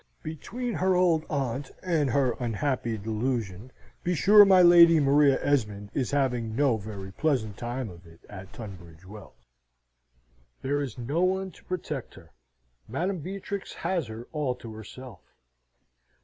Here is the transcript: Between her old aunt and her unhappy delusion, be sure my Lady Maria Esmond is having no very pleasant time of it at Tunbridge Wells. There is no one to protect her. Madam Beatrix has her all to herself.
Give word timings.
Between 0.23 0.73
her 0.73 0.95
old 0.95 1.25
aunt 1.29 1.69
and 1.83 2.09
her 2.09 2.31
unhappy 2.39 2.97
delusion, 2.97 3.71
be 4.03 4.15
sure 4.15 4.43
my 4.45 4.63
Lady 4.63 4.99
Maria 4.99 5.37
Esmond 5.45 5.91
is 5.93 6.09
having 6.09 6.55
no 6.55 6.75
very 6.75 7.11
pleasant 7.11 7.55
time 7.55 7.87
of 7.87 8.07
it 8.07 8.19
at 8.27 8.51
Tunbridge 8.51 9.05
Wells. 9.05 9.37
There 10.63 10.81
is 10.81 10.97
no 10.97 11.21
one 11.21 11.51
to 11.51 11.63
protect 11.65 12.15
her. 12.15 12.31
Madam 12.87 13.19
Beatrix 13.19 13.73
has 13.73 14.07
her 14.07 14.25
all 14.31 14.55
to 14.55 14.73
herself. 14.73 15.19